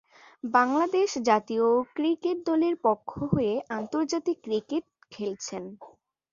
[0.51, 5.63] বাংলাদেশ জাতীয় ক্রিকেট দলের পক্ষ হয়ে আন্তর্জাতিক ক্রিকেট খেলছেন।